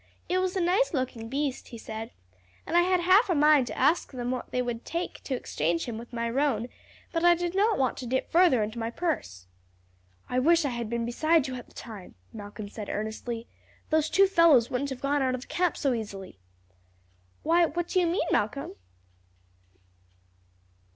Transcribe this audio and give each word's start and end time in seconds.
"It 0.27 0.39
was 0.39 0.55
a 0.55 0.61
nice 0.61 0.95
looking 0.95 1.29
beast," 1.29 1.67
he 1.67 1.77
said, 1.77 2.09
"and 2.65 2.75
I 2.75 2.81
had 2.81 3.01
half 3.01 3.29
a 3.29 3.35
mind 3.35 3.67
to 3.67 3.77
ask 3.77 4.11
them 4.11 4.31
what 4.31 4.49
they 4.49 4.59
would 4.59 4.83
take 4.83 5.21
to 5.25 5.35
exchange 5.35 5.85
him 5.85 5.99
with 5.99 6.11
my 6.11 6.27
roan, 6.27 6.69
but 7.13 7.23
I 7.23 7.35
did 7.35 7.53
not 7.53 7.77
want 7.77 7.97
to 7.97 8.07
dip 8.07 8.31
further 8.31 8.63
into 8.63 8.79
my 8.79 8.89
purse." 8.89 9.45
"I 10.27 10.39
wish 10.39 10.65
I 10.65 10.69
had 10.71 10.89
been 10.89 11.05
beside 11.05 11.47
you 11.47 11.53
at 11.53 11.67
the 11.67 11.75
time," 11.75 12.15
Malcolm 12.33 12.67
said 12.67 12.89
earnestly; 12.89 13.45
"those 13.91 14.09
two 14.09 14.25
fellows 14.25 14.71
wouldn't 14.71 14.89
have 14.89 15.01
gone 15.01 15.21
out 15.21 15.35
of 15.35 15.41
the 15.41 15.47
camp 15.47 15.77
so 15.77 15.93
easily." 15.93 16.39
"Why, 17.43 17.67
what 17.67 17.89
do 17.89 17.99
you 17.99 18.07
mean, 18.07 18.25
Malcolm?" 18.31 18.73